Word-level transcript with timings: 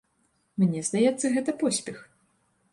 Мне 0.63 0.81
здаецца, 0.89 1.25
гэта 1.37 1.57
поспех! 1.63 2.03